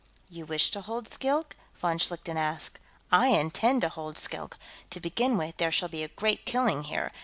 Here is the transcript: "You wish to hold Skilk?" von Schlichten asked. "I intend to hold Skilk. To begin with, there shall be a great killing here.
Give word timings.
"You 0.29 0.47
wish 0.47 0.71
to 0.71 0.81
hold 0.81 1.07
Skilk?" 1.07 1.55
von 1.77 1.99
Schlichten 1.99 2.35
asked. 2.35 2.79
"I 3.11 3.27
intend 3.27 3.81
to 3.81 3.89
hold 3.89 4.17
Skilk. 4.17 4.57
To 4.89 4.99
begin 4.99 5.37
with, 5.37 5.57
there 5.57 5.71
shall 5.71 5.89
be 5.89 6.01
a 6.01 6.07
great 6.07 6.43
killing 6.43 6.85
here. 6.85 7.11